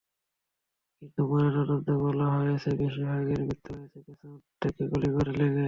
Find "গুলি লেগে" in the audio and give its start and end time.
4.91-5.59